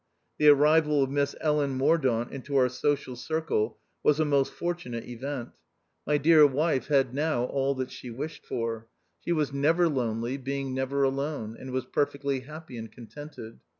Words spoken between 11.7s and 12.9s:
perfectly happy